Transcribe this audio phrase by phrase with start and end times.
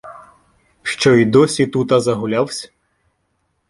[0.83, 2.73] Що й досі тута загулявсь?